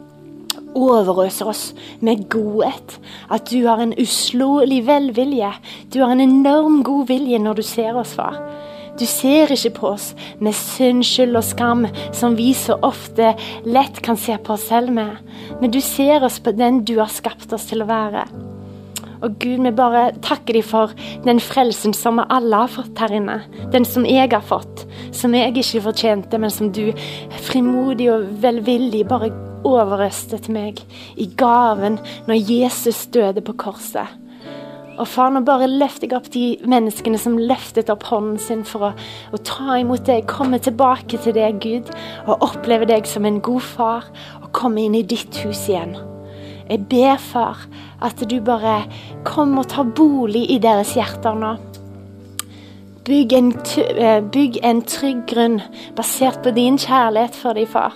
[0.74, 1.64] overøser oss
[2.03, 2.99] med godhet.
[3.30, 5.53] At du har en uslåelig velvilje.
[5.95, 8.41] Du har en enorm god vilje når du ser oss, far.
[8.99, 13.32] Du ser ikke på oss med synd, skyld og skam, som vi så ofte
[13.66, 15.18] lett kan se på oss selv med.
[15.61, 18.26] Men du ser oss på den du har skapt oss til å være.
[19.25, 20.93] Og Gud, vi bare takker deg for
[21.25, 23.39] den frelsen som vi alle har fått her inne.
[23.72, 24.85] Den som jeg har fått,
[25.16, 26.91] som jeg ikke fortjente, men som du
[27.47, 29.33] frimodig og velvillig bare
[29.64, 30.83] overøste meg
[31.16, 31.97] i gaven
[32.29, 34.20] når Jesus døde på korset.
[34.95, 38.91] Og far, nå bare løfter jeg opp de menneskene som løftet opp hånden sin for
[38.91, 38.95] å,
[39.35, 41.91] å ta imot deg, komme tilbake til deg, Gud,
[42.29, 45.97] og oppleve deg som en god far, og komme inn i ditt hus igjen.
[46.71, 47.67] Jeg ber, far,
[48.03, 48.85] at du bare
[49.25, 51.55] kommer og tar bolig i deres hjerter nå.
[53.05, 55.61] Bygg en, eh, bygg en trygg grunn
[55.97, 57.93] basert på din kjærlighet for dem, far.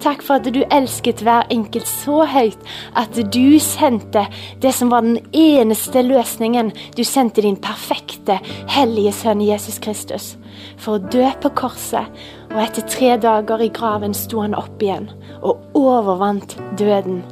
[0.00, 2.58] Takk for at du elsket hver enkelt så høyt
[2.96, 4.26] at du sendte
[4.58, 6.72] det som var den eneste løsningen.
[6.96, 10.36] Du sendte din perfekte, hellige sønn Jesus Kristus
[10.80, 12.08] for å dø på korset.
[12.50, 15.10] Og etter tre dager i graven sto han opp igjen
[15.42, 17.22] og overvant døden.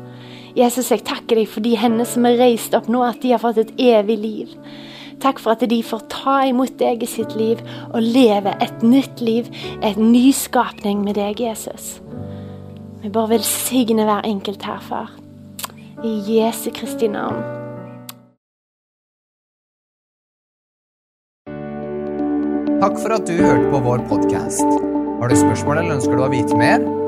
[0.58, 3.42] Jesus, jeg takker deg for de henne som er reist opp nå, at de har
[3.42, 4.54] fått et evig liv.
[5.22, 9.22] Takk for at de får ta imot deg i sitt liv og leve et nytt
[9.22, 9.46] liv,
[9.86, 11.98] et nyskapning med deg, Jesus.
[13.02, 15.14] Vi bare velsigner hver enkelt her, far.
[16.02, 17.38] I Jesu Kristi navn.
[22.78, 24.78] Takk for at du hørte på vår podkast.
[25.18, 26.97] Har du spørsmål eller ønsker du å vite mer?